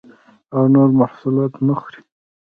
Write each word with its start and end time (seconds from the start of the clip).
او 0.55 0.61
نور 0.73 0.89
محصولات 0.99 1.53
نه 1.67 1.73
خوري 1.79 2.01